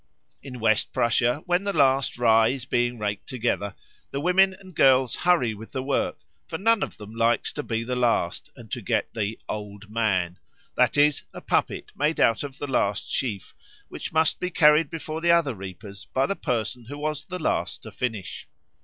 In 0.41 0.59
West 0.59 0.91
Prussia, 0.93 1.43
when 1.45 1.63
the 1.63 1.73
last 1.73 2.17
rye 2.17 2.47
is 2.47 2.65
being 2.65 2.97
raked 2.97 3.29
together, 3.29 3.75
the 4.09 4.19
women 4.19 4.55
and 4.59 4.73
girls 4.73 5.15
hurry 5.15 5.53
with 5.53 5.73
the 5.73 5.83
work, 5.83 6.17
for 6.47 6.57
none 6.57 6.81
of 6.81 6.97
them 6.97 7.13
likes 7.13 7.53
to 7.53 7.61
be 7.61 7.83
the 7.83 7.95
last 7.95 8.49
and 8.55 8.71
to 8.71 8.81
get 8.81 9.13
"the 9.13 9.37
Old 9.47 9.91
Man," 9.91 10.39
that 10.73 10.97
is, 10.97 11.21
a 11.35 11.39
puppet 11.41 11.91
made 11.95 12.19
out 12.19 12.43
of 12.43 12.57
the 12.57 12.65
last 12.65 13.11
sheaf, 13.11 13.53
which 13.89 14.11
must 14.11 14.39
be 14.39 14.49
carried 14.49 14.89
before 14.89 15.21
the 15.21 15.31
other 15.31 15.53
reapers 15.53 16.05
by 16.05 16.25
the 16.25 16.35
person 16.35 16.85
who 16.85 16.97
was 16.97 17.25
the 17.25 17.37
last 17.37 17.83
to 17.83 17.91
finish. 17.91 18.47